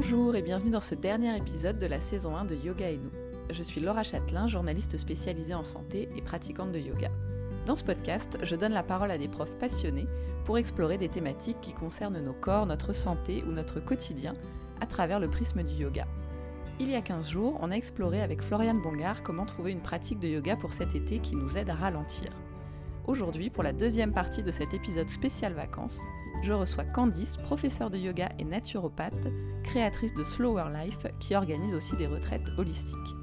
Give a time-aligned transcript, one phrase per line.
[0.00, 3.10] Bonjour et bienvenue dans ce dernier épisode de la saison 1 de Yoga et nous.
[3.50, 7.10] Je suis Laura Châtelain, journaliste spécialisée en santé et pratiquante de yoga.
[7.66, 10.06] Dans ce podcast, je donne la parole à des profs passionnés
[10.44, 14.34] pour explorer des thématiques qui concernent nos corps, notre santé ou notre quotidien
[14.80, 16.06] à travers le prisme du yoga.
[16.78, 20.20] Il y a 15 jours, on a exploré avec Floriane Bongard comment trouver une pratique
[20.20, 22.30] de yoga pour cet été qui nous aide à ralentir.
[23.08, 26.02] Aujourd'hui, pour la deuxième partie de cet épisode spécial vacances,
[26.42, 29.14] je reçois Candice, professeure de yoga et naturopathe,
[29.64, 33.16] créatrice de Slower Life, qui organise aussi des retraites holistiques.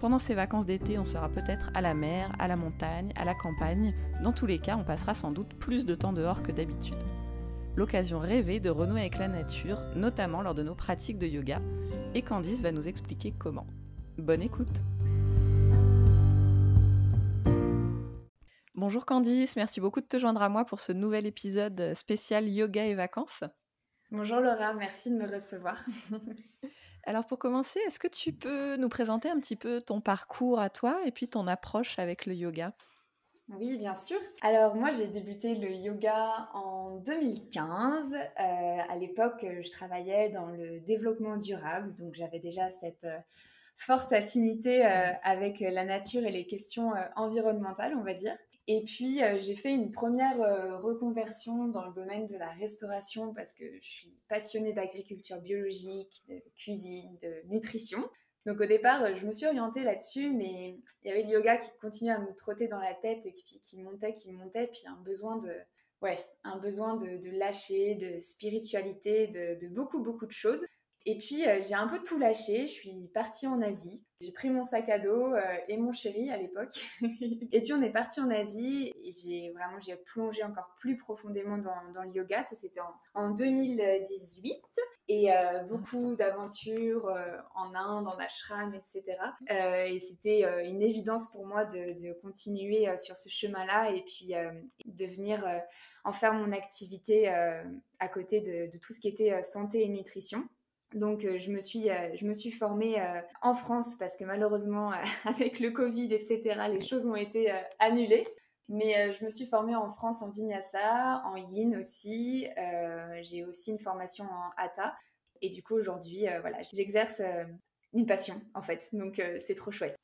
[0.00, 3.34] Pendant ces vacances d'été, on sera peut-être à la mer, à la montagne, à la
[3.34, 3.94] campagne.
[4.24, 6.98] Dans tous les cas, on passera sans doute plus de temps dehors que d'habitude.
[7.76, 11.62] L'occasion rêvée de renouer avec la nature, notamment lors de nos pratiques de yoga,
[12.16, 13.68] et Candice va nous expliquer comment.
[14.18, 14.82] Bonne écoute
[18.82, 22.84] Bonjour Candice, merci beaucoup de te joindre à moi pour ce nouvel épisode spécial yoga
[22.84, 23.44] et vacances.
[24.10, 25.80] Bonjour Laura, merci de me recevoir.
[27.04, 30.68] Alors pour commencer, est-ce que tu peux nous présenter un petit peu ton parcours à
[30.68, 32.72] toi et puis ton approche avec le yoga?
[33.50, 34.18] Oui, bien sûr.
[34.40, 38.16] Alors moi, j'ai débuté le yoga en 2015.
[38.16, 43.18] Euh, à l'époque, je travaillais dans le développement durable, donc j'avais déjà cette euh,
[43.76, 48.36] forte affinité euh, avec la nature et les questions environnementales, on va dire.
[48.68, 53.34] Et puis, euh, j'ai fait une première euh, reconversion dans le domaine de la restauration
[53.34, 58.08] parce que je suis passionnée d'agriculture biologique, de cuisine, de nutrition.
[58.46, 61.56] Donc au départ, euh, je me suis orientée là-dessus, mais il y avait le yoga
[61.56, 65.00] qui continuait à me trotter dans la tête et qui, montait, qui montait, puis un
[65.02, 65.52] besoin de,
[66.00, 70.64] ouais, un besoin de, lâcher, de spiritualité, de, de beaucoup, beaucoup de choses.
[71.04, 74.06] Et puis euh, j'ai un peu tout lâché, je suis partie en Asie.
[74.20, 76.86] J'ai pris mon sac à dos euh, et mon chéri à l'époque.
[77.02, 81.58] et puis on est parti en Asie et j'ai vraiment j'ai plongé encore plus profondément
[81.58, 82.44] dans, dans le yoga.
[82.44, 82.80] Ça c'était
[83.14, 84.62] en, 2018
[85.08, 87.12] et euh, beaucoup d'aventures
[87.56, 89.18] en Inde, en ashram, etc.
[89.48, 94.34] et c'était une évidence pour moi de, de continuer sur ce chemin-là et puis
[94.84, 95.44] de venir
[96.04, 100.48] en faire mon activité à côté de, de, tout ce qui était santé et nutrition.
[100.94, 104.24] Donc euh, je me suis euh, je me suis formée euh, en France parce que
[104.24, 104.92] malheureusement
[105.24, 108.26] avec le Covid etc les choses ont été annulées.
[108.68, 112.46] Mais je me suis formée en France en Vinyasa, en Yin aussi.
[113.20, 114.96] j'ai aussi une formation en Hatha.
[115.42, 117.20] Et du coup aujourd'hui voilà j'exerce
[117.92, 118.88] une passion en fait.
[118.94, 119.98] Donc c'est trop chouette.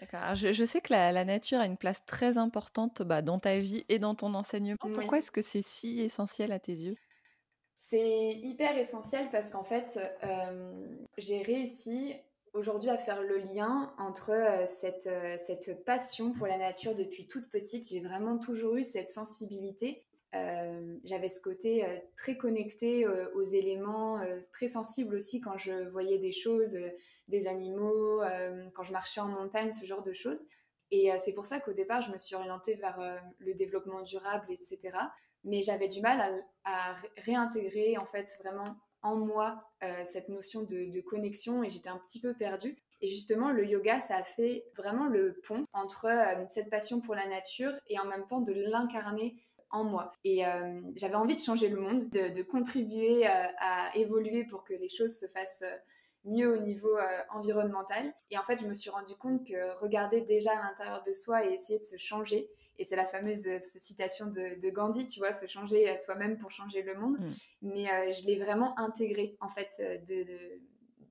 [0.00, 0.34] D'accord.
[0.34, 3.98] Je, sais que la, nature a une place très importante bah, dans ta vie et
[3.98, 4.76] dans ton enseignement.
[4.80, 6.94] Pourquoi est-ce que c'est si essentiel à tes yeux?
[7.82, 10.70] C'est hyper essentiel parce qu'en fait, euh,
[11.16, 12.14] j'ai réussi
[12.52, 17.26] aujourd'hui à faire le lien entre euh, cette, euh, cette passion pour la nature depuis
[17.26, 17.88] toute petite.
[17.88, 20.04] J'ai vraiment toujours eu cette sensibilité.
[21.02, 21.84] J'avais ce côté
[22.16, 23.04] très connecté
[23.34, 24.20] aux éléments,
[24.52, 26.78] très sensible aussi quand je voyais des choses,
[27.26, 28.20] des animaux,
[28.72, 30.44] quand je marchais en montagne, ce genre de choses.
[30.92, 34.92] Et c'est pour ça qu'au départ, je me suis orientée vers le développement durable, etc
[35.44, 41.00] mais j'avais du mal à, réintégrer en fait vraiment en moi euh, cette notion de,
[41.00, 42.76] connexion et j'étais un petit peu perdue.
[43.00, 47.14] Et justement, le yoga, ça a fait vraiment le pont entre euh, cette passion pour
[47.14, 49.36] la nature et en même temps de l'incarner
[49.70, 50.12] en moi.
[50.24, 54.88] Et euh, j'avais envie de changer le monde, de, contribuer à évoluer pour que les
[54.88, 55.64] choses se fassent
[56.24, 56.96] mieux au niveau
[57.30, 58.12] environnemental.
[58.30, 61.46] Et en fait, je me suis rendu compte que regarder déjà à l'intérieur de soi
[61.46, 62.50] et essayer de se changer,
[62.80, 66.80] et c'est la fameuse euh, citation de, Gandhi, tu vois, se changer soi-même pour changer
[66.80, 67.18] le monde.
[67.20, 67.28] Mm.
[67.60, 70.26] Mais euh, je l'ai vraiment intégré, en fait, euh, de,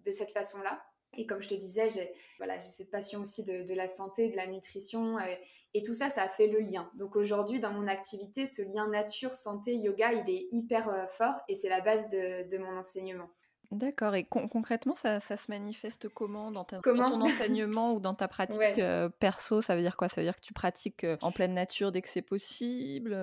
[0.04, 0.84] de, cette façon-là.
[1.16, 4.48] Et comme je te disais, j'ai voilà, cette passion aussi de, la santé, de la
[4.48, 5.18] nutrition.
[5.76, 6.90] et tout ça, ça a fait le lien.
[6.96, 11.56] Donc aujourd'hui, dans mon activité, ce lien nature, santé, yoga, il est hyper fort et
[11.56, 13.30] c'est la base de mon enseignement.
[13.72, 14.16] D'accord.
[14.16, 19.62] Et concrètement, ça, se manifeste comment dans, ton enseignement ou dans ta pratique euh, perso?
[19.62, 20.10] Ça veut dire quoi?
[20.10, 23.16] Ça veut dire que tu pratiques euh, en pleine nature dès que c'est possible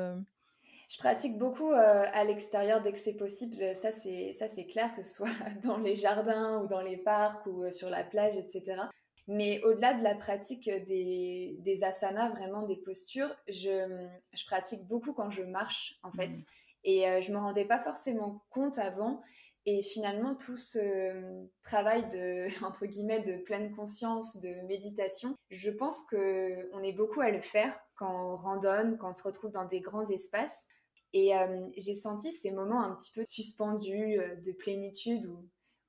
[0.88, 3.74] Je pratique beaucoup euh, à l'extérieur dès que c'est possible.
[3.74, 5.26] Ça, c'est ça, c'est clair que ce soit
[5.65, 8.82] dans les jardins ou dans les parcs ou sur la plage, etc.
[9.26, 15.12] Mais au-delà de la pratique des, des, asanas, vraiment des postures, je, je, pratique beaucoup
[15.12, 16.28] quand je marche, en fait.
[16.28, 16.44] Mmh.
[16.84, 19.21] Et je me rendais pas forcément compte avant.
[19.68, 26.07] Et finalement, tout ce travail de, entre guillemets, de pleine conscience, de méditation, je pense
[26.07, 29.66] que on est beaucoup à le faire quand on randonne, quand on se retrouve dans
[29.66, 30.68] des grands espaces.
[31.13, 35.27] Et euh, j'ai senti ces moments un petit peu suspendus euh, de plénitude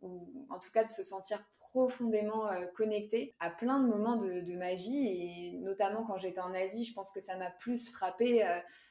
[0.01, 4.41] ou, en tout cas de se sentir profondément euh, connecté à plein de moments de,
[4.41, 7.91] de, ma vie et notamment quand j'étais en Asie, je pense que ça m'a plus
[7.91, 8.43] frappé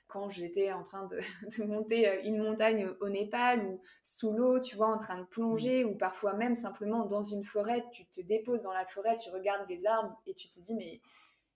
[0.09, 1.07] quand j'étais en train
[1.59, 5.27] de, monter euh, une montagne au Népal ou sous l'eau, tu vois, en train de
[5.27, 9.31] plonger, ou parfois même simplement dans une forêt, tu te déposes dans la forêt, tu
[9.31, 11.01] regardes les arbres et tu te dis, mais,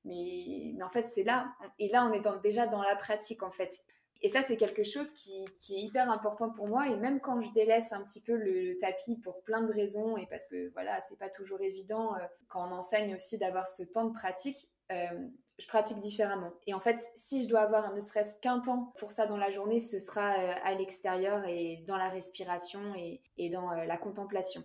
[0.04, 1.52] mais, mais en fait, c'est là.
[1.78, 3.84] Et là, on est déjà dans la pratique, en fait.
[4.22, 6.88] Et ça, c'est quelque chose qui, est hyper important pour moi.
[6.88, 10.26] Et même quand je délaisse un petit peu le, tapis pour plein de raisons, et
[10.26, 12.18] parce que voilà, c'est pas toujours évident euh,
[12.48, 15.28] quand on enseigne aussi d'avoir ce temps de pratique, euh,
[15.58, 16.52] je pratique différemment.
[16.66, 19.50] Et en fait, si je dois avoir ne serait-ce qu'un temps pour ça dans la
[19.50, 24.62] journée, ce sera euh, à l'extérieur et dans la respiration et, dans la contemplation.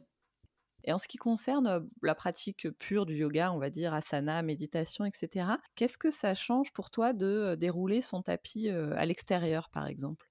[0.84, 5.04] Et en ce qui concerne la pratique pure du yoga, on va dire asana, méditation,
[5.04, 10.30] etc., qu'est-ce que ça change pour toi de dérouler son tapis à l'extérieur, par exemple?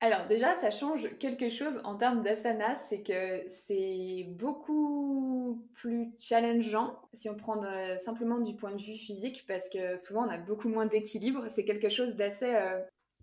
[0.00, 6.96] Alors déjà, ça change quelque chose en termes d'asana, c'est que c'est beaucoup plus challengeant
[7.12, 7.60] si on prend
[7.98, 11.44] simplement du point de vue physique, parce que souvent on a beaucoup moins d'équilibre.
[11.48, 12.56] C'est quelque chose d'assez,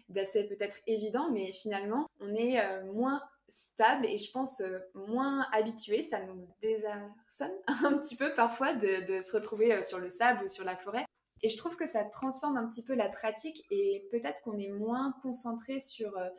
[0.10, 2.62] d'assez peut-être évident, mais finalement on est
[2.94, 6.02] moins stable et je pense euh, moins habitué.
[6.02, 10.48] Ça nous désarçonne un petit peu parfois de, se retrouver euh, sur le sable ou
[10.48, 11.06] sur la forêt.
[11.44, 14.72] Et je trouve que ça transforme un petit peu la pratique et peut-être qu'on est
[14.72, 16.30] moins concentré sur euh,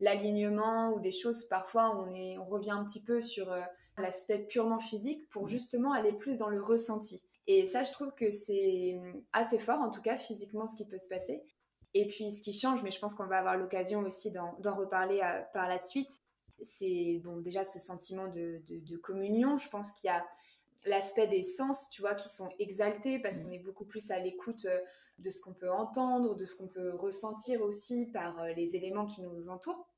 [0.00, 3.54] l'alignement ou des choses parfois on, est, on revient un petit peu sur
[3.98, 7.22] l'aspect purement physique pour justement aller plus dans le ressenti.
[7.46, 8.98] Et ça, je trouve que c'est
[9.32, 11.42] assez fort, en tout cas physiquement, ce qui peut se passer.
[11.94, 15.20] Et puis, ce qui change, mais je pense qu'on va avoir l'occasion aussi d'en reparler
[15.52, 16.20] par la suite,
[16.62, 19.56] c'est bon déjà ce sentiment de, communion.
[19.56, 20.24] Je pense qu'il y a
[20.84, 23.44] l'aspect des sens, tu vois, qui sont exaltés parce mm.
[23.44, 24.80] qu'on est beaucoup plus à l'écoute euh,
[25.18, 29.06] de ce qu'on peut entendre, de ce qu'on peut ressentir aussi par euh, les éléments
[29.06, 29.89] qui nous entourent.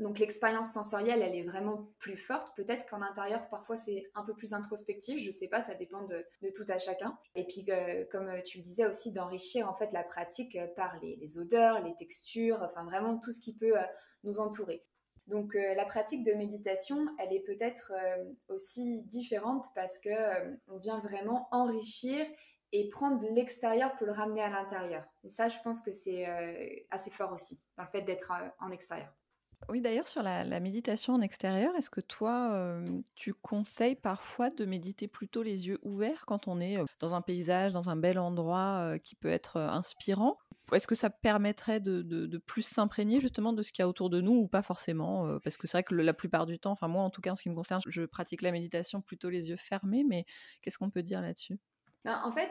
[0.00, 2.56] Donc l'expérience sensorielle, elle est vraiment plus forte.
[2.56, 5.22] Peut-être qu'en intérieur, parfois, c'est un peu plus introspectif.
[5.22, 6.24] Je sais pas, ça dépend de,
[6.54, 7.16] tout à chacun.
[7.36, 11.38] Et puis, euh, comme tu le disais aussi, d'enrichir en fait la pratique par les,
[11.38, 13.74] odeurs, les textures, enfin vraiment tout ce qui peut
[14.24, 14.84] nous entourer.
[15.30, 20.56] Donc euh, la pratique de méditation, elle est peut-être euh, aussi différente parce que euh,
[20.66, 22.26] on vient vraiment enrichir
[22.72, 25.04] et prendre l'extérieur pour le ramener à l'intérieur.
[25.22, 26.24] Et ça, je pense que c'est
[26.90, 29.12] assez fort aussi dans le fait d'être en extérieur.
[29.68, 32.80] Oui, d'ailleurs, sur la, méditation en extérieur, est-ce que toi,
[33.14, 37.72] tu conseilles parfois de méditer plutôt les yeux ouverts quand on est dans un paysage,
[37.72, 40.38] dans un bel endroit qui peut être inspirant?
[40.72, 44.20] Est-ce que ça permettrait de, plus s'imprégner justement de ce qu'il y a autour de
[44.20, 47.02] nous ou pas forcément Parce que c'est vrai que la plupart du temps, enfin moi
[47.02, 49.56] en tout cas en ce qui me concerne, je pratique la méditation plutôt les yeux
[49.56, 50.24] fermés, mais
[50.62, 51.58] qu'est-ce qu'on peut dire là-dessus?
[52.04, 52.50] Ben, En fait,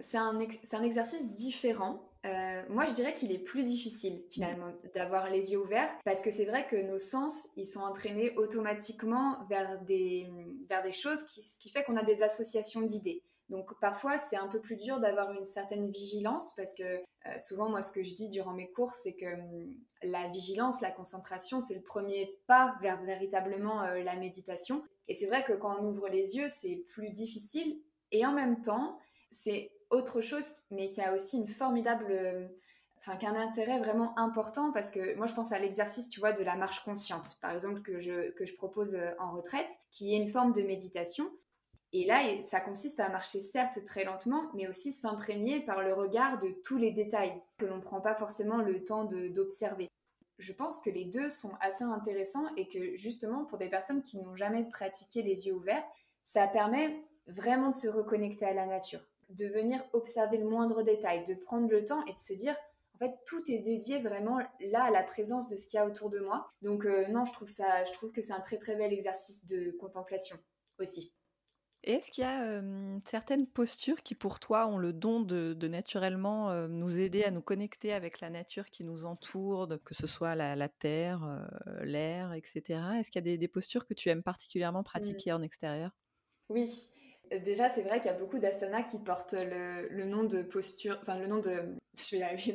[0.00, 0.38] c'est un,
[0.82, 2.11] exercice différent.
[2.24, 6.30] Euh, moi, je dirais qu'il est plus difficile finalement d'avoir les yeux ouverts parce que
[6.30, 10.28] c'est vrai que nos sens, ils sont entraînés automatiquement vers des,
[10.68, 13.22] vers des choses qui, ce qui fait qu'on a des associations d'idées.
[13.48, 17.68] Donc parfois, c'est un peu plus dur d'avoir une certaine vigilance parce que euh, souvent,
[17.68, 21.60] moi, ce que je dis durant mes cours, c'est que hum, la vigilance, la concentration,
[21.60, 24.82] c'est le premier pas vers véritablement euh, la méditation.
[25.08, 27.80] Et c'est vrai que quand on ouvre les yeux, c'est plus difficile.
[28.10, 28.98] Et en même temps,
[29.30, 32.06] c'est autre chose, mais qui a aussi une formidable...
[32.10, 32.48] Euh,
[32.98, 36.44] enfin, qu'un intérêt vraiment important parce que moi je pense à l'exercice, tu vois, de
[36.44, 40.28] la marche consciente, par exemple, que je, que je propose en retraite, qui est une
[40.28, 41.28] forme de méditation
[41.94, 46.38] et là, ça consiste à marcher certes très lentement, mais aussi s'imprégner par le regard
[46.38, 49.88] de tous les détails que l'on ne prend pas forcément le temps d'observer.
[50.38, 54.18] Je pense que les deux sont assez intéressants et que justement pour des personnes qui
[54.18, 55.84] n'ont jamais pratiqué les yeux ouverts,
[56.24, 61.24] ça permet vraiment de se reconnecter à la nature, de venir observer le moindre détail,
[61.24, 62.56] de prendre le temps et de se dire
[62.94, 65.86] en fait tout est dédié vraiment là à la présence de ce qu'il y a
[65.86, 66.50] autour de moi.
[66.62, 69.44] Donc euh, non, je trouve ça je trouve que c'est un très très bel exercice
[69.46, 70.38] de contemplation
[70.78, 71.12] aussi
[71.84, 72.62] est-ce qu'il y a
[73.04, 77.92] certaines postures qui, pour toi, ont le don de, naturellement nous aider à nous connecter
[77.92, 81.48] avec la nature qui nous entoure, que ce soit la, terre,
[81.82, 82.80] l'air, etc.
[82.98, 84.84] Est-ce qu'il y a des, postures que tu aimes particulièrement mmh.
[84.84, 85.90] pratiquer en extérieur?
[86.48, 86.70] Oui.
[87.40, 91.16] Déjà, c'est vrai qu'il y a beaucoup d'asanas qui portent le, nom de posture, enfin
[91.16, 91.76] le nom de,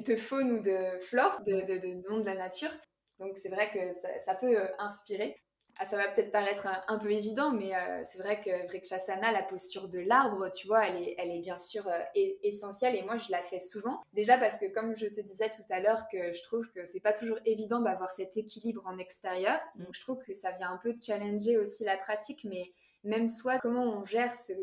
[0.05, 2.71] de faune ou de flore, de, nom de la nature.
[3.19, 3.79] Donc c'est vrai que
[4.19, 5.35] ça peut inspirer.
[5.79, 9.43] Ah, ça va peut-être paraître un, peu évident, mais euh, c'est vrai que Vrikshasana, la
[9.43, 11.99] posture de l'arbre, tu vois, elle est, elle est bien sûr euh,
[12.41, 14.01] essentielle et moi je la fais souvent.
[14.13, 16.99] Déjà parce que comme je te disais tout à l'heure que je trouve que c'est
[16.99, 20.77] pas toujours évident d'avoir cet équilibre en extérieur, donc je trouve que ça vient un
[20.77, 22.71] peu challenger aussi la pratique, mais
[23.07, 24.53] même soit comment on gère ce,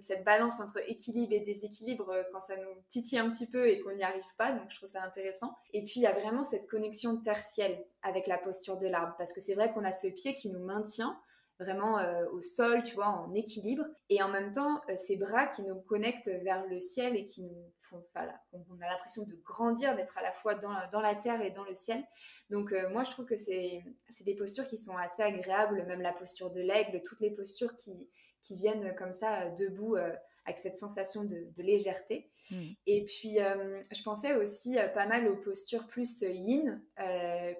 [0.00, 3.80] cette balance entre équilibre et déséquilibre euh, quand ça nous titille un petit peu et
[3.80, 4.52] qu'on n'y arrive pas.
[4.52, 5.56] Donc je trouve ça intéressant.
[5.72, 9.32] Et puis il y a vraiment cette connexion tertielle avec la posture de l'arbre parce
[9.32, 11.18] que c'est vrai qu'on a ce pied qui nous maintient
[11.58, 13.84] vraiment euh, au sol, tu vois, en équilibre.
[14.08, 17.42] Et en même temps, euh, ces bras qui nous connectent vers le ciel et qui
[17.42, 21.50] nous on a l'impression de grandir, d'être à la fois dans, dans, la terre et
[21.50, 22.02] dans le ciel.
[22.50, 23.82] Donc moi, je trouve que c'est
[24.20, 28.08] des postures qui sont assez agréables, même la posture de l'aigle, toutes les postures qui,
[28.42, 29.96] qui viennent comme ça debout
[30.44, 32.30] avec cette sensation de, légèreté.
[32.50, 32.72] Hmm.
[32.86, 36.82] Et puis, euh, je pensais aussi euh, pas mal aux postures plus euh, yin,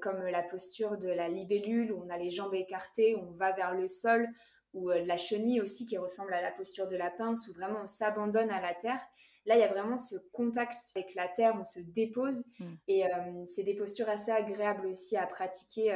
[0.00, 3.52] comme la posture de la libellule, où on a les jambes écartées, où on va
[3.52, 4.28] vers le sol,
[4.74, 7.86] ou la chenille aussi, qui ressemble à la posture de la pince, où vraiment on
[7.86, 9.00] s'abandonne à la terre.
[9.46, 12.74] Là, il y a vraiment ce contact avec la terre, on se dépose, hmm.
[12.88, 13.04] et
[13.46, 15.92] c'est des postures assez agréables aussi à pratiquer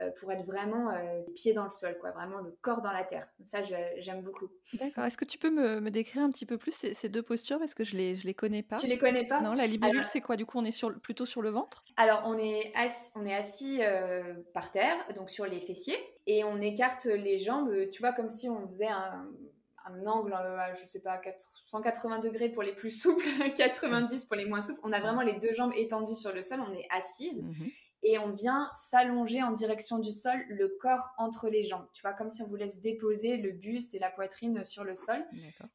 [0.00, 2.92] euh, pour être vraiment euh, les pieds dans le sol, quoi, vraiment le corps dans
[2.92, 3.26] la terre.
[3.42, 4.46] Ça, j'aime beaucoup.
[4.74, 5.04] D'accord.
[5.04, 7.58] Est-ce que tu peux me, décrire un petit peu plus ces, deux postures?
[7.58, 8.76] Parce que je les je les connais pas.
[8.76, 9.40] Tu les connais pas?
[9.40, 10.36] Non, la libellule, c'est quoi?
[10.36, 11.84] Du coup, on est sur, plutôt sur le ventre?
[11.96, 16.44] Alors, on est assis, on est assis euh, par terre, donc sur les fessiers, et
[16.44, 17.72] on écarte les jambes.
[17.90, 19.28] Tu vois, comme si on faisait un,
[19.88, 20.34] un angle,
[20.78, 21.20] je sais pas,
[21.66, 23.24] 180 degrés pour les plus souples,
[23.56, 24.80] 90 pour les moins souples.
[24.82, 27.44] On a vraiment les deux jambes étendues sur le sol, on est assise.
[27.44, 27.66] Mmh
[28.02, 31.86] et on vient s'allonger en direction du sol, le corps entre les jambes.
[31.92, 34.94] Tu vois, comme si on vous laisse déposer le buste et la poitrine sur le
[34.94, 35.24] sol.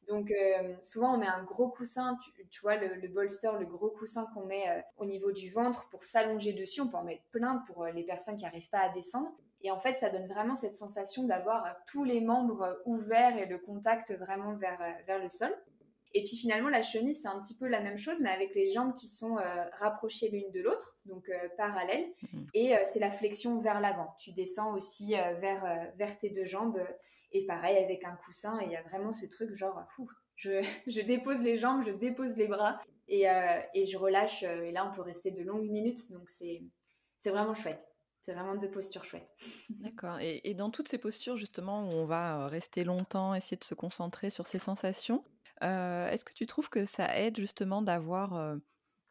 [0.08, 2.18] Donc, euh, souvent, on met un gros coussin,
[2.50, 6.04] tu, vois, le, bolster, le gros coussin qu'on met euh, au niveau du ventre pour
[6.04, 6.80] s'allonger dessus.
[6.80, 9.32] On peut en mettre plein pour euh, les personnes qui n'arrivent pas à descendre.
[9.64, 13.58] Et en fait, ça donne vraiment cette sensation d'avoir tous les membres ouverts et le
[13.58, 15.52] contact vraiment vers, vers le sol.
[16.16, 18.68] Et puis finalement, la chenille, c'est un petit peu la même chose, mais avec les
[18.68, 22.06] jambes qui sont euh, rapprochées l'une de l'autre, donc euh, parallèles.
[22.32, 22.46] Mhm.
[22.54, 24.14] Et euh, c'est la flexion vers l'avant.
[24.18, 26.80] Tu descends aussi vers, vers tes deux jambes.
[27.32, 31.00] et pareil, avec un coussin, il y a vraiment ce truc genre, fou, je, je,
[31.00, 33.26] dépose les jambes, je dépose les bras et,
[33.74, 34.44] et je relâche.
[34.44, 36.12] et là, on peut rester de longues minutes.
[36.12, 36.62] Donc c'est
[37.30, 37.93] vraiment chouette.
[38.24, 39.36] C'est vraiment deux postures chouettes.
[39.68, 40.18] D'accord.
[40.18, 43.74] Et, et, dans toutes ces postures, justement, où on va rester longtemps, essayer de se
[43.74, 45.22] concentrer sur ses sensations,
[45.60, 48.56] est-ce que tu trouves que ça aide justement d'avoir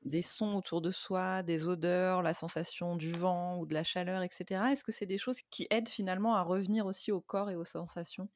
[0.03, 4.23] des sons autour de soi, des odeurs, la sensation du vent ou de la chaleur,
[4.23, 4.71] etc.
[4.71, 7.65] Est-ce que c'est des choses qui aident finalement à revenir aussi au corps et aux
[7.65, 8.29] sensations?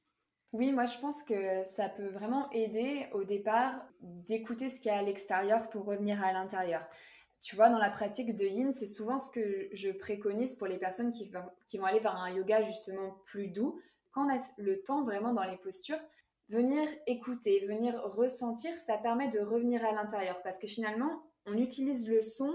[0.54, 4.96] Oui, moi je pense que ça peut vraiment aider au départ d'écouter ce qu'il y
[4.96, 6.88] a à l'extérieur pour revenir à l'intérieur.
[7.40, 10.78] Tu vois, dans la pratique de yin, c'est souvent ce que je préconise pour les
[10.78, 13.80] personnes qui vont, qui vont aller vers un yoga justement plus doux.
[14.12, 16.00] Quand on a le temps vraiment dans les postures,
[16.50, 22.10] venir écouter, venir ressentir, ça permet de revenir à l'intérieur parce que finalement, on utilise
[22.10, 22.52] le son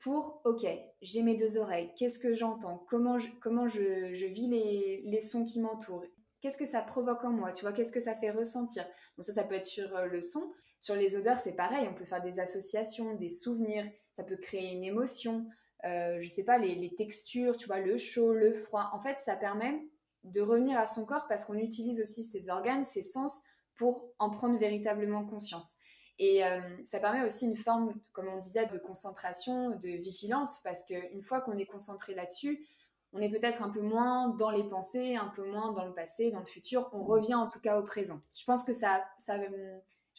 [0.00, 0.66] pour, ok,
[1.02, 5.20] j'ai mes deux oreilles, qu'est-ce que j'entends, comment je, comment je, je vis les, les,
[5.20, 6.04] sons qui m'entourent,
[6.40, 8.84] qu'est-ce que ça provoque en moi, tu vois, qu'est-ce que ça fait ressentir.
[9.16, 10.52] Donc ça, ça peut être sur euh, le son.
[10.80, 14.72] Sur les odeurs, c'est pareil, on peut faire des associations, des souvenirs, ça peut créer
[14.72, 15.46] une émotion,
[15.84, 18.90] euh, je sais pas, les, textures, tu vois, le chaud, le froid.
[18.92, 19.82] En fait, ça permet
[20.24, 23.44] de revenir à son corps parce qu'on utilise aussi ses organes, ses sens
[23.76, 25.76] pour en prendre véritablement conscience.
[26.18, 30.84] Et euh, ça permet aussi une forme, comme on disait, de concentration, de vigilance, parce
[30.84, 32.66] qu'une fois qu'on est concentré là-dessus,
[33.12, 36.30] on est peut-être un peu moins dans les pensées, un peu moins dans le passé,
[36.30, 36.90] dans le futur.
[36.92, 38.20] On revient en tout cas au présent.
[38.38, 39.38] Je pense que ça, ça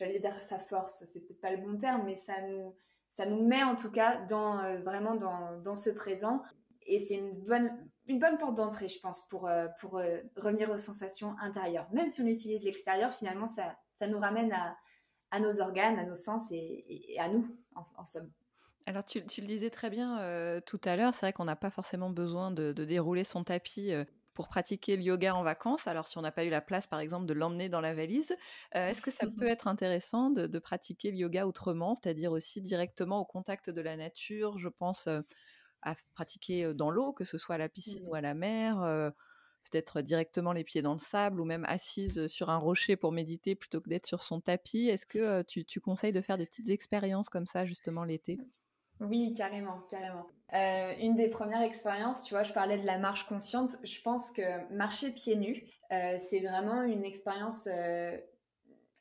[0.01, 2.75] j'allais dire sa force, c'est peut-être pas le bon terme, mais ça nous,
[3.07, 6.41] ça nous met en tout cas dans, euh, vraiment dans, dans ce présent.
[6.87, 7.69] Et c'est une bonne,
[8.07, 11.87] une bonne porte d'entrée, je pense, pour, euh, pour euh, revenir aux sensations intérieures.
[11.93, 16.15] Même si on utilise l'extérieur, finalement, ça, ça nous ramène à, nos organes, à nos
[16.15, 18.31] sens et, à nous, en, somme.
[18.87, 22.09] Alors, tu, le disais très bien tout à l'heure, c'est vrai qu'on n'a pas forcément
[22.09, 23.93] besoin de, dérouler son tapis
[24.41, 25.85] pour pratiquer le yoga en vacances.
[25.85, 28.35] Alors, si on n'a pas eu la place, par exemple, de l'emmener dans la valise,
[28.71, 33.19] est-ce que ça peut être intéressant de, de pratiquer le yoga autrement, c'est-à-dire aussi directement
[33.19, 34.57] au contact de la nature?
[34.57, 35.07] Je pense
[35.83, 38.15] à pratiquer dans l'eau, que ce soit à la piscine ou mmh.
[38.15, 39.11] à la mer,
[39.69, 43.53] peut-être directement les pieds dans le sable ou même assise sur un rocher pour méditer
[43.53, 44.87] plutôt que d'être sur son tapis.
[44.87, 48.39] Est-ce que tu, conseilles de faire des petites expériences comme ça justement l'été?
[49.01, 50.27] Oui, carrément, carrément.
[50.99, 53.77] une des premières expériences, tu vois, je parlais de la marche consciente.
[53.83, 57.67] Je pense que marcher pieds nus, c'est vraiment une expérience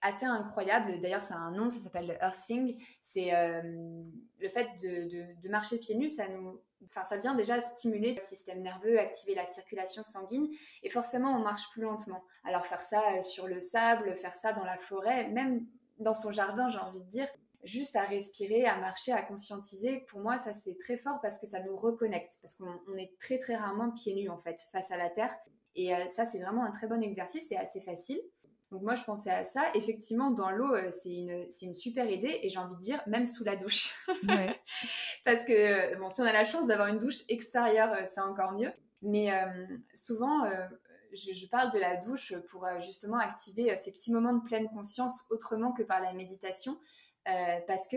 [0.03, 1.01] assez incroyable.
[1.01, 2.83] D'ailleurs, c'est un nom, ça s'appelle le earthing.
[3.03, 3.31] C'est
[3.63, 8.21] le fait de, de, marcher pieds nus, ça nous enfin, ça vient déjà stimuler le
[8.21, 10.49] système nerveux, activer la circulation sanguine,
[10.83, 12.25] et forcément, on marche plus lentement.
[12.45, 15.67] Alors, faire ça euh, sur le sable, faire ça dans la forêt, même
[15.99, 17.29] dans son jardin, j'ai envie de dire,
[17.65, 21.47] juste à respirer, à marcher, à conscientiser, pour moi, ça c'est très fort parce que
[21.47, 24.97] ça nous reconnecte, parce qu'on est très très rarement pieds nus en fait face à
[24.97, 25.35] la terre.
[25.77, 28.21] Et euh, ça, c'est vraiment un très bon exercice, c'est assez facile.
[28.71, 29.63] Donc moi, je pensais à ça.
[29.75, 33.27] Effectivement, dans l'eau, euh, c'est une, une, super idée et j'ai envie de dire, même
[33.27, 33.95] sous la douche.
[35.25, 38.53] Parce que, bon, si on a la chance d'avoir une douche extérieure, euh, c'est encore
[38.53, 38.73] mieux.
[39.03, 39.47] Mais euh,
[39.95, 40.45] souvent,
[41.11, 45.25] je, je, parle de la douche pour justement activer ces petits moments de pleine conscience
[45.31, 46.79] autrement que par la méditation.
[47.67, 47.97] Parce que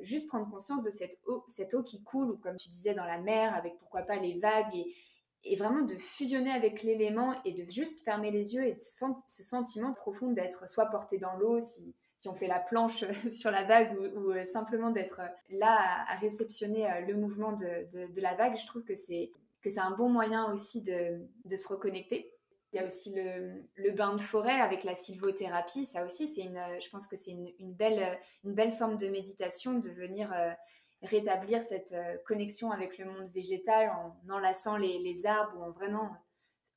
[0.00, 3.04] juste prendre conscience de cette eau, cette eau qui coule, ou comme tu disais, dans
[3.04, 4.74] la mer, avec pourquoi pas les vagues,
[5.44, 9.42] et, vraiment de fusionner avec l'élément et de juste fermer les yeux et de ce
[9.42, 11.94] sentiment profond d'être soit porté dans l'eau, si,
[12.26, 17.00] on fait la planche sur la vague ou, euh, simplement d'être là à, réceptionner euh,
[17.00, 19.30] le mouvement de, la vague, je trouve que c'est
[19.62, 22.32] que c'est un bon moyen aussi de, se reconnecter.
[22.72, 25.86] Il y a aussi le, le, bain de forêt avec la sylvothérapie.
[25.86, 29.08] Ça aussi, c'est une, je pense que c'est une, une, belle, une belle forme de
[29.08, 30.52] méditation de venir euh,
[31.02, 35.70] rétablir cette euh, connexion avec le monde végétal en enlaçant les, les arbres ou en
[35.70, 36.10] vraiment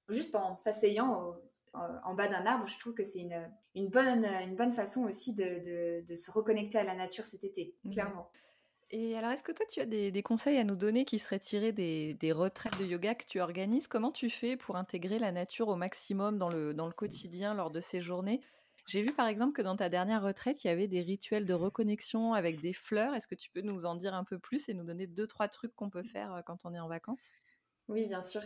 [0.10, 1.36] juste en s'asseyant
[1.74, 5.34] en bas d'un arbre, je trouve que c'est une, une, bonne, une bonne façon aussi
[5.34, 8.30] de, de, se reconnecter à la nature cet été, mmh clairement.
[8.96, 11.72] Et alors, est-ce que toi, tu as des, conseils à nous donner qui seraient tirés
[11.72, 13.88] des, des, retraites de yoga que tu organises?
[13.88, 17.72] Comment tu fais pour intégrer la nature au maximum dans le, dans le quotidien lors
[17.72, 18.40] de ces journées?
[18.86, 21.56] J'ai vu par exemple que dans ta dernière retraite, il y avait des rituels de
[21.56, 23.16] reconnexion avec des fleurs.
[23.16, 25.48] Est-ce que tu peux nous en dire un peu plus et nous donner deux, trois
[25.48, 27.32] trucs qu'on peut faire euh, quand on est en vacances?
[27.88, 28.42] Oui, bien sûr.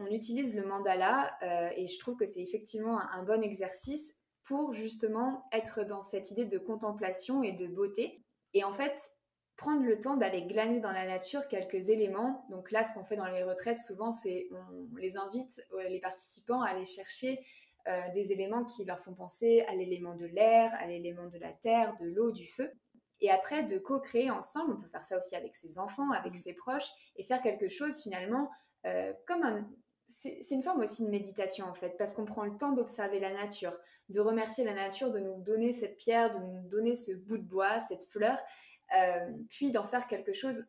[0.00, 4.72] On utilise le mandala euh, et je trouve que c'est effectivement un, bon exercice pour
[4.72, 8.24] justement être dans cette idée de contemplation et de beauté.
[8.52, 9.12] Et en fait,
[9.62, 12.44] prendre le temps d'aller glaner dans la nature quelques éléments.
[12.50, 16.00] Donc là, ce qu'on fait dans les retraites, souvent, c'est on les invite, euh, les
[16.00, 17.38] participants, à aller chercher
[17.86, 21.52] euh, des éléments qui leur font penser à l'élément de l'air, à l'élément de la
[21.52, 22.72] terre, de l'eau, du feu.
[23.20, 26.54] Et après, de co-créer ensemble, on peut faire ça aussi avec ses enfants, avec ses
[26.54, 28.50] proches, et faire quelque chose finalement
[28.84, 29.70] euh, comme un...
[30.08, 33.32] C'est une forme aussi de méditation en fait, parce qu'on prend le temps d'observer la
[33.32, 33.72] nature,
[34.10, 37.44] de remercier la nature de nous donner cette pierre, de nous donner ce bout de
[37.44, 38.36] bois, cette fleur,
[39.48, 40.66] puis d'en faire quelque chose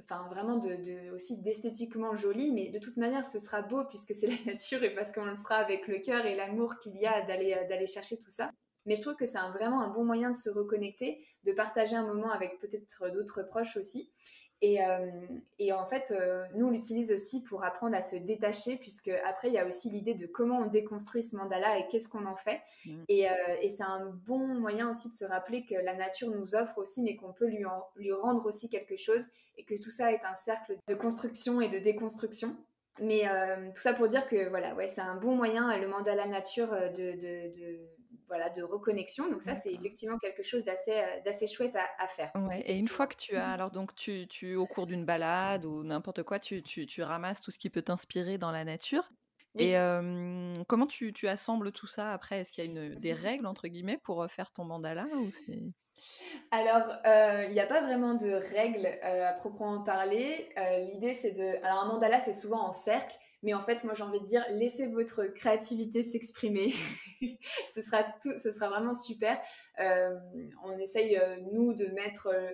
[0.00, 4.26] enfin vraiment de, aussi d'esthétiquement joli, mais de toute manière ce sera beau puisque c'est
[4.46, 7.22] la nature et parce qu'on le fera avec le cœur et l'amour qu'il y a
[7.22, 8.50] d'aller euh, d'aller chercher tout ça.
[8.84, 12.06] Mais je trouve que c'est vraiment un bon moyen de se reconnecter, de partager un
[12.06, 14.12] moment avec peut-être d'autres proches aussi.
[14.62, 15.10] Et, euh,
[15.58, 19.48] et, en fait, euh, nous, on l'utilise aussi pour apprendre à se détacher, puisque après,
[19.48, 22.36] il y a aussi l'idée de comment on déconstruit ce mandala et qu'est-ce qu'on en
[22.36, 22.62] fait.
[22.86, 23.02] Mmh.
[23.08, 26.54] Et, euh, et c'est un bon moyen aussi de se rappeler que la nature nous
[26.54, 27.64] offre aussi, mais qu'on peut lui,
[27.96, 29.26] lui rendre aussi quelque chose,
[29.58, 32.56] et que tout ça est un cercle de construction et de déconstruction.
[32.98, 33.24] Mais
[33.74, 37.12] tout ça pour dire que voilà, ouais, c'est un bon moyen, le mandala nature, de,
[37.12, 37.78] de, de
[38.28, 39.30] voilà, de reconnexion.
[39.30, 42.32] Donc ça, c'est effectivement quelque chose d'assez, euh, d'assez chouette à, faire.
[42.64, 45.82] et une fois que tu as, alors donc tu, tu au cours d'une balade ou
[45.84, 49.10] n'importe quoi, tu, tu, tu, ramasses tout ce qui peut t'inspirer dans la nature.
[49.58, 49.74] Et
[50.68, 52.40] comment tu, tu, assembles tout ça après?
[52.40, 55.30] Est-ce qu'il y a une, des règles, entre guillemets, pour faire ton mandala ou
[56.50, 60.50] alors, euh, il n'y a pas vraiment de règles à proprement parler.
[60.92, 61.64] L'idée, c'est de...
[61.64, 63.16] Alors, un mandala, c'est souvent en cercle.
[63.46, 66.74] Mais en fait, moi, j'ai envie de dire, laissez votre créativité s'exprimer.
[67.72, 69.40] ce, sera tout, ce sera vraiment super.
[69.78, 70.18] Euh,
[70.64, 72.50] on essaye, euh, nous, de mettre euh,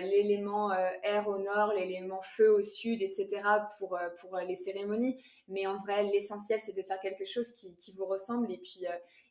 [0.00, 0.72] l'élément
[1.04, 3.40] air au nord, l'élément feu au sud, etc.
[3.78, 3.96] pour,
[4.44, 5.22] les cérémonies.
[5.46, 8.84] Mais en vrai, l'essentiel, c'est de faire quelque chose qui, qui vous ressemble et puis,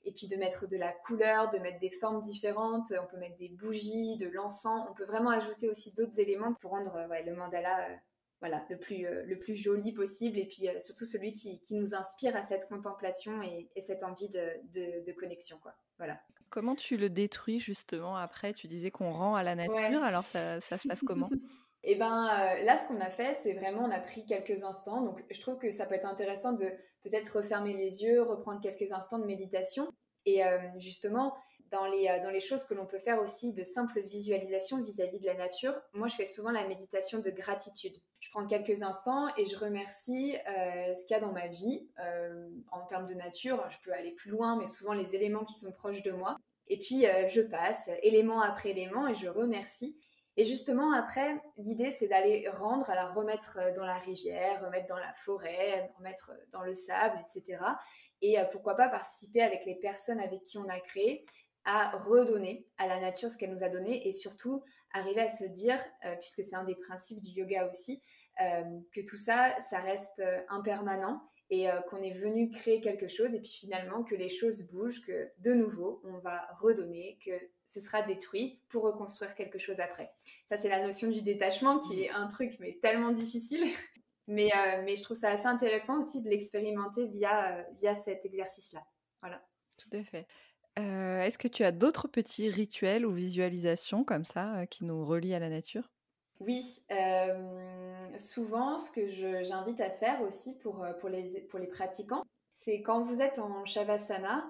[0.06, 2.94] et puis de mettre de la couleur, de mettre des formes différentes.
[3.04, 4.88] On peut mettre des bougies, de l'encens.
[4.90, 8.00] On peut vraiment ajouter aussi d'autres éléments pour rendre le mandala
[8.42, 11.76] voilà, le plus, euh, le plus joli possible et puis euh, surtout celui qui, qui,
[11.76, 15.60] nous inspire à cette contemplation et, cette envie de, de, connexion.
[15.62, 15.74] Quoi.
[15.98, 16.20] Voilà.
[16.50, 18.54] Comment tu le détruis justement après?
[18.54, 21.30] Tu disais qu'on rend à la nature, alors ça, ça, se passe comment?
[21.84, 24.64] Et eh ben euh, là, ce qu'on a fait, c'est vraiment, on a pris quelques
[24.64, 25.02] instants.
[25.02, 26.66] Donc, je trouve que ça peut être intéressant de
[27.04, 29.88] peut-être refermer les yeux, reprendre quelques instants de méditation.
[30.26, 30.42] Et
[30.78, 31.36] justement,
[31.72, 35.20] dans les, euh, dans les choses que l'on peut faire aussi de simple visualisation vis-à-vis
[35.20, 37.96] de la nature, moi je fais souvent la méditation de gratitude.
[38.20, 41.90] Je prends quelques instants et je remercie euh, ce qu'il y a dans ma vie
[42.00, 43.66] euh, en termes de nature.
[43.70, 46.38] Je peux aller plus loin, mais souvent les éléments qui sont proches de moi.
[46.68, 49.98] Et puis je passe élément après élément et je remercie.
[50.38, 55.12] Et justement, après, l'idée, c'est d'aller rendre, alors remettre dans la rivière, remettre dans la
[55.14, 57.62] forêt, remettre dans le sable, etc.
[58.22, 61.26] Et pourquoi pas participer avec les personnes avec qui on a créé
[61.66, 65.46] à redonner à la nature ce qu'elle nous a donné et surtout arriver à se
[65.46, 68.02] dire, euh, puisque c'est un des principes du yoga aussi,
[68.42, 71.22] euh, que tout ça, ça reste euh, impermanent
[71.54, 75.30] et qu'on est venu créer quelque chose et puis finalement que les choses bougent, que
[75.40, 77.32] de nouveau on va redonner, que
[77.68, 80.14] ce sera détruit pour reconstruire quelque chose après.
[80.48, 83.66] Ça c'est la notion du détachement qui est un truc mais tellement difficile.
[84.28, 84.50] mais,
[84.86, 88.86] mais je trouve ça assez intéressant aussi de l'expérimenter via, via cet exercice-là.
[89.20, 89.46] Voilà.
[89.76, 90.28] Tout à fait.
[90.80, 95.06] Euh, est-ce que tu as d'autres petits rituels ou visualisations comme ça euh, qui nous
[95.06, 95.92] relient à la nature?
[96.40, 99.08] Oui, euh, souvent ce que
[99.44, 103.64] j'invite à faire aussi pour, pour, les, pour les pratiquants, c'est quand vous êtes en
[103.66, 104.50] Shavasana,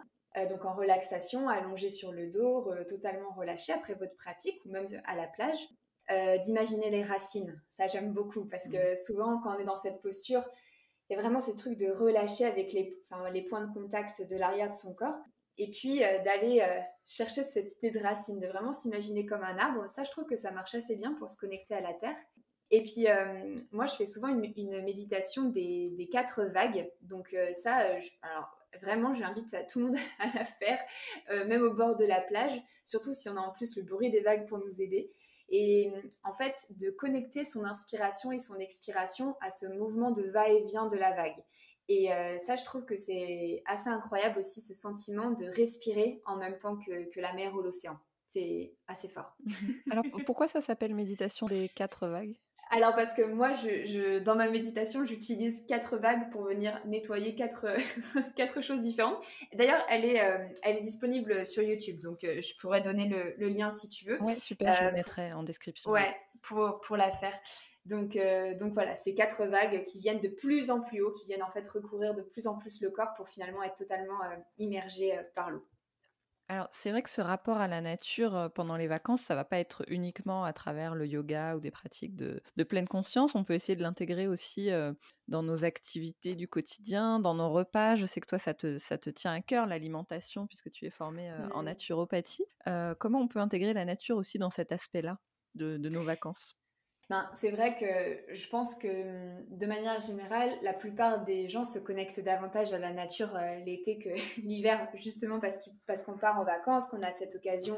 [0.49, 5.17] donc en relaxation, allongé sur le dos, totalement relâché après votre pratique ou même à
[5.17, 5.57] la plage.
[6.45, 8.95] D'imaginer les racines, ça j'aime beaucoup parce que mmh.
[8.95, 10.43] souvent quand on est dans cette posture,
[11.09, 12.93] il y a vraiment ce truc de relâcher avec les,
[13.33, 15.19] les points de contact de l'arrière de son corps
[15.61, 16.65] et puis d'aller
[17.05, 19.87] chercher cette idée de racine, de vraiment s'imaginer comme un arbre.
[19.89, 22.15] Ça, je trouve que ça marche assez bien pour se connecter à la terre.
[22.71, 26.89] Et puis, euh, moi, je fais souvent une, méditation des, quatre vagues.
[27.01, 30.79] Donc, euh, ça, euh, alors, vraiment, j'invite tout le monde à la faire,
[31.47, 34.21] même au bord de la plage, surtout si on a en plus le bruit des
[34.21, 35.11] vagues pour nous aider.
[35.49, 35.91] Et
[36.23, 40.95] en fait, de connecter son inspiration et son expiration à ce mouvement de va-et-vient de
[40.95, 41.43] la vague.
[41.93, 42.07] Et
[42.39, 46.77] ça, je trouve que c'est assez incroyable aussi, ce sentiment de respirer en même temps
[46.77, 47.99] que la mer ou l'océan.
[48.29, 49.35] C'est assez fort.
[49.91, 52.37] Alors, pourquoi ça s'appelle méditation des quatre vagues?
[52.69, 57.67] Alors parce que moi, je, dans ma méditation, j'utilise quatre vagues pour venir nettoyer quatre,
[58.35, 59.17] quatre choses différentes.
[59.53, 63.49] D'ailleurs, elle est, euh, elle est disponible sur YouTube, donc euh, je pourrais donner le,
[63.49, 64.21] lien si tu veux.
[64.21, 65.91] Ouais, super, je le euh, mettrai en description.
[65.91, 67.37] Ouais, pour, pour la faire.
[67.85, 68.17] Donc,
[68.59, 71.49] donc voilà, ces quatre vagues qui viennent de plus en plus haut, qui viennent en
[71.49, 74.19] fait recouvrir de plus en plus le corps pour finalement être totalement
[74.59, 75.67] immergé par l'eau.
[76.47, 79.57] Alors, c'est vrai que ce rapport à la nature pendant les vacances, ça va pas
[79.57, 83.35] être uniquement à travers le yoga ou des pratiques de, pleine conscience.
[83.35, 84.69] On peut essayer de l'intégrer aussi
[85.29, 87.95] dans nos activités du quotidien, dans nos repas.
[87.95, 90.91] Je sais que toi, ça te, ça te tient à cœur, l'alimentation, puisque tu es
[90.91, 92.45] formée en naturopathie.
[92.99, 95.17] comment on peut intégrer la nature aussi dans cet aspect-là?
[95.55, 96.55] De nos vacances
[97.11, 101.77] ben, c'est vrai que je pense que de manière générale, la plupart des gens se
[101.77, 104.07] connectent davantage à la nature euh, l'été que
[104.41, 105.41] l'hiver, justement
[105.87, 107.75] parce qu'on part en vacances, qu'on a cette occasion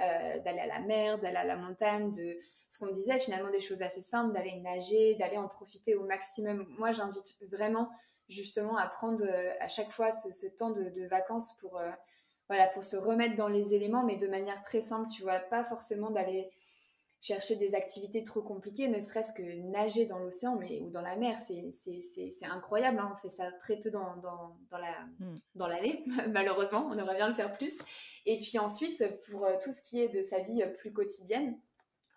[0.00, 2.38] euh, d'aller à la mer, d'aller à la montagne, de
[2.70, 6.64] ce qu'on disait finalement des choses assez simples, d'aller nager, d'aller en profiter au maximum.
[6.78, 7.90] Moi, j'invite vraiment
[8.30, 11.78] justement à prendre euh, à chaque fois ce, temps de, vacances pour,
[12.48, 15.64] voilà, pour se remettre dans les éléments, mais de manière très simple, tu vois, pas
[15.64, 16.50] forcément d'aller
[17.20, 21.16] chercher des activités trop compliquées, ne serait-ce que nager dans l'océan mais, ou dans la
[21.16, 22.98] mer, c'est incroyable.
[22.98, 23.12] Hein.
[23.14, 25.34] On fait ça très peu dans, dans, dans la, hmm.
[25.54, 26.88] dans l'année, malheureusement.
[26.90, 27.82] On aimerait bien le faire plus.
[28.24, 31.58] Et puis ensuite, pour euh, tout ce qui est de sa vie euh, plus quotidienne,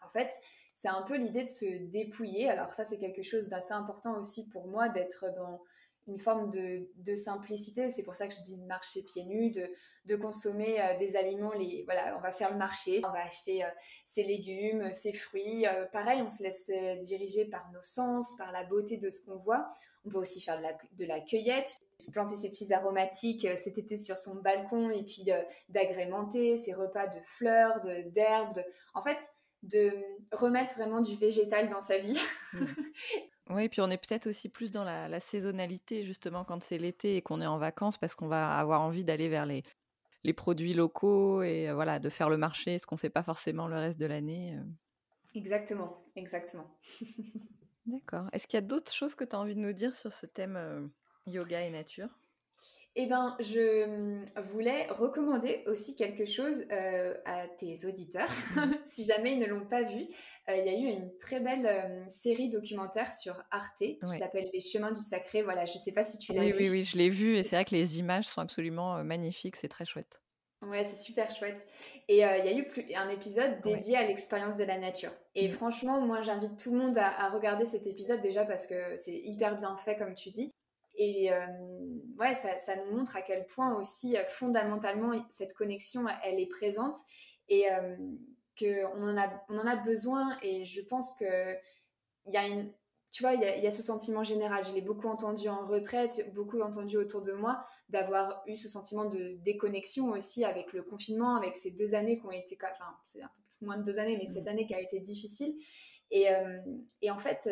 [0.05, 0.31] en fait,
[0.73, 2.49] c'est un peu l'idée de se dépouiller.
[2.49, 5.61] Alors ça, c'est quelque chose d'assez important aussi pour moi, d'être dans
[6.07, 7.89] une forme de, de simplicité.
[7.89, 9.69] C'est pour ça que je dis marcher pieds nus, de,
[10.05, 11.53] de consommer euh, des aliments.
[11.53, 13.69] Les, voilà, on va faire le marché, on va acheter euh,
[14.05, 15.65] ses légumes, ses fruits.
[15.65, 16.69] Euh, pareil, on se laisse
[17.01, 19.71] diriger par nos sens, par la beauté de ce qu'on voit.
[20.05, 21.79] On peut aussi faire de la, de la cueillette,
[22.11, 25.25] planter ses petits aromatiques cet été sur son balcon et puis
[25.69, 27.79] d'agrémenter ses repas de fleurs,
[28.11, 28.61] d'herbes.
[28.93, 29.31] En fait,
[29.63, 29.93] de
[30.33, 32.19] remettre vraiment du végétal dans sa vie.
[32.53, 32.65] Mmh.
[33.53, 37.21] Oui, puis on est peut-être aussi plus dans la, saisonnalité, justement, quand c'est l'été et
[37.21, 39.63] qu'on est en vacances, parce qu'on va avoir envie d'aller vers les,
[40.23, 43.23] les produits locaux et euh, voilà, de faire le marché, ce qu'on ne fait pas
[43.23, 44.57] forcément le reste de l'année.
[44.57, 44.63] Euh.
[45.35, 46.67] Exactement, exactement.
[47.85, 48.27] D'accord.
[48.31, 50.25] Est-ce qu'il y a d'autres choses que tu as envie de nous dire sur ce
[50.25, 50.87] thème euh,
[51.27, 52.09] yoga et nature?
[52.95, 58.77] Eh bien, je hum, voulais recommander aussi quelque chose euh, à tes auditeurs, mhm.
[58.85, 60.05] si jamais ils ne l'ont pas vu.
[60.49, 64.49] Euh, il y a eu une très belle hum, série documentaire sur Arte qui s'appelle
[64.53, 65.41] Les chemins du sacré.
[65.41, 66.55] Voilà, je ne sais pas si tu l'as vu.
[66.55, 69.55] Oui, oui, je l'ai vu et c'est vrai que les images sont absolument euh, magnifiques,
[69.55, 70.21] c'est très chouette.
[70.61, 71.67] Ouais, c'est super chouette.
[72.07, 75.11] Et il y a eu un épisode dédié à l'expérience de la nature.
[75.35, 75.51] Et mm.
[75.51, 79.57] franchement, moi, j'invite tout le monde à, regarder cet épisode déjà parce que c'est hyper
[79.57, 80.53] bien fait, comme tu dis.
[80.95, 81.45] Et euh,
[82.19, 86.47] ouais, ça, ça, nous montre à quel point aussi euh, fondamentalement cette connexion, elle est
[86.47, 86.97] présente
[87.49, 87.95] et euh,
[88.59, 90.37] qu'on en, a, on en a besoin.
[90.43, 91.55] Et je pense que
[92.25, 92.71] il y a une,
[93.11, 94.63] tu vois, il y, a, y, a, ce sentiment général.
[94.63, 99.05] Je l'ai beaucoup entendu en retraite, beaucoup entendu autour de moi, d'avoir eu ce sentiment
[99.05, 103.21] de déconnexion aussi avec le confinement, avec ces deux années qui ont été, enfin, c'est
[103.21, 104.49] un peu moins de deux années, mais cette mmh.
[104.49, 105.55] année qui a été difficile.
[106.11, 106.27] Et,
[107.01, 107.49] et en fait,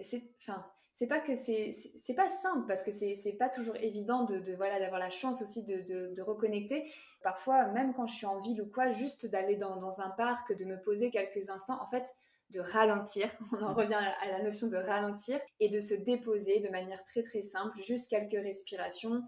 [0.00, 3.76] c'est, enfin, c'est pas que c'est c'est pas simple parce que c'est c'est pas toujours
[3.76, 6.92] évident de, voilà d'avoir la chance aussi de, de, de, reconnecter.
[7.22, 10.56] Parfois même quand je suis en ville ou quoi juste d'aller dans, dans, un parc
[10.56, 12.14] de me poser quelques instants en fait
[12.50, 16.68] de ralentir on en revient à la notion de ralentir et de se déposer de
[16.68, 19.22] manière très très simple juste quelques respirations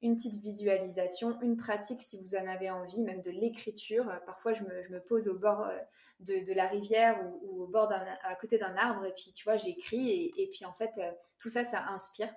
[0.00, 4.08] une petite visualisation, une pratique si vous en avez envie, même de l'écriture.
[4.08, 5.76] Euh, parfois, je me, je me, pose au bord euh,
[6.20, 9.56] de, de la rivière ou, au bord à côté d'un arbre et puis, tu vois,
[9.56, 12.32] j'écris et, et, puis en fait, euh, tout ça, ça inspire.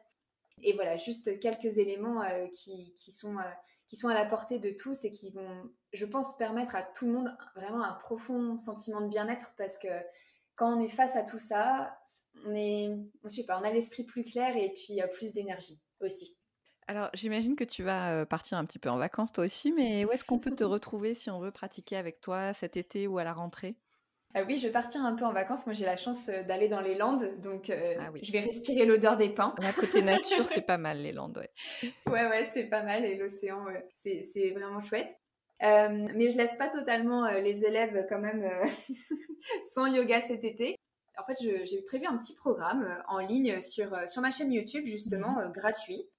[0.63, 2.21] Et voilà, juste quelques éléments
[2.53, 3.35] qui, qui, sont,
[3.87, 7.07] qui sont à la portée de tous et qui vont, je pense, permettre à tout
[7.07, 9.87] le monde vraiment un profond sentiment de bien-être parce que
[10.55, 11.99] quand on est face à tout ça,
[12.45, 12.91] on est,
[13.23, 16.37] je sais pas, on a l'esprit plus clair et puis plus d'énergie aussi.
[16.87, 20.11] Alors, j'imagine que tu vas partir un petit peu en vacances toi aussi, mais où
[20.11, 23.23] est-ce qu'on peut te retrouver si on veut pratiquer avec toi cet été ou à
[23.23, 23.75] la rentrée?
[24.33, 25.65] Ah oui, je vais partir un peu en vacances.
[25.65, 29.29] Moi, j'ai la chance d'aller dans les Landes, donc ah je vais respirer l'odeur des
[29.29, 29.53] pins.
[29.61, 31.49] À côté nature, c'est pas mal les Landes, ouais.
[32.07, 35.19] Ouais, ouais, c'est pas mal et l'océan, c'est vraiment chouette.
[35.61, 38.49] mais je laisse pas totalement les élèves quand même
[39.63, 40.75] sans yoga cet été.
[41.17, 45.35] En fait, j'ai prévu un petit programme en ligne sur, sur ma chaîne YouTube, justement,
[45.35, 46.09] mmh gratuit.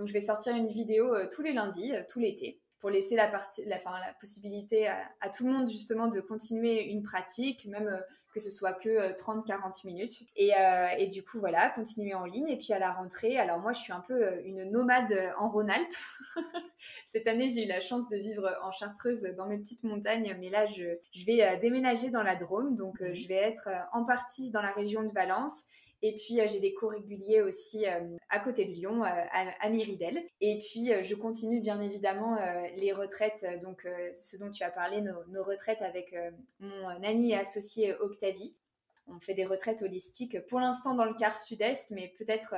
[0.00, 3.62] Donc, je vais sortir une vidéo tous les lundis, tout l'été pour laisser la, partie,
[3.66, 8.00] la, la possibilité à, tout le monde justement de continuer une pratique, même euh,
[8.32, 10.22] que ce soit que 30-40 euh, minutes.
[10.36, 12.48] Et, euh, et, du coup, voilà, continuer en ligne.
[12.48, 15.94] Et puis à la rentrée, alors moi, je suis un peu une nomade en Rhône-Alpes.
[17.06, 20.48] Cette année, j'ai eu la chance de vivre en Chartreuse dans mes petites montagnes, mais
[20.48, 22.76] là, je, je vais déménager dans la Drôme.
[22.76, 25.66] Donc, je vais être en partie dans la région de Valence
[26.02, 29.08] et puis, euh, j'ai des cours réguliers aussi euh, à côté de Lyon, euh,
[29.60, 30.22] à, Miridel.
[30.40, 32.36] Et puis, je continue bien évidemment
[32.76, 36.14] les retraites, donc ce dont tu as parlé, nos, retraites avec
[36.58, 38.54] mon ami et associé Octavie.
[39.06, 42.54] On fait des retraites holistiques pour l'instant dans le quart sud-est, mais peut-être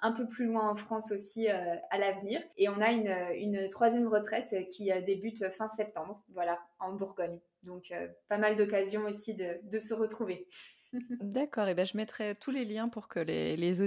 [0.00, 2.42] un peu plus loin en France aussi à l'avenir.
[2.56, 7.38] Et on a une, troisième retraite qui débute fin septembre, voilà, en Bourgogne.
[7.62, 7.92] Donc
[8.28, 10.46] pas mal d'occasions aussi de se retrouver.
[11.20, 13.82] D'accord, et ben je mettrai tous les liens pour que les, les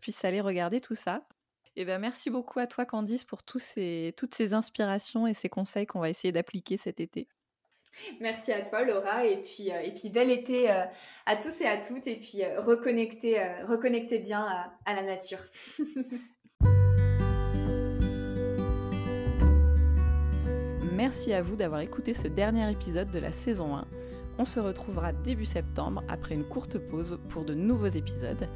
[0.00, 1.26] puissent aller regarder tout ça.
[1.76, 5.48] Et ben merci beaucoup à toi Candice pour tous ces, toutes ces inspirations et ces
[5.48, 7.28] conseils qu'on va essayer d'appliquer cet été.
[8.20, 10.84] Merci à toi Laura et puis, euh, et puis bel été euh,
[11.26, 15.40] à tous et à toutes et puis euh, reconnectez, reconnectez bien à, à la nature.
[20.92, 23.86] Merci à vous d'avoir écouté ce dernier épisode de la saison 1.
[24.40, 28.48] On se retrouvera début septembre après une courte pause pour de nouveaux épisodes.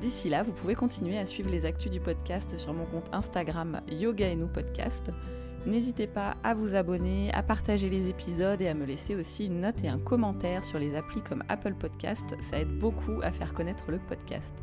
[0.00, 3.80] D'ici là, vous pouvez continuer à suivre les actus du podcast sur mon compte Instagram
[3.90, 5.10] Yoga et nous podcast.
[5.66, 9.62] N'hésitez pas à vous abonner, à partager les épisodes et à me laisser aussi une
[9.62, 12.36] note et un commentaire sur les applis comme Apple Podcast.
[12.40, 14.54] Ça aide beaucoup à faire connaître le podcast.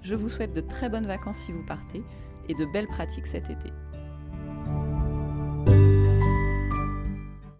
[0.00, 2.02] Je vous souhaite de très bonnes vacances si vous partez
[2.48, 3.70] et de belles pratiques cet été.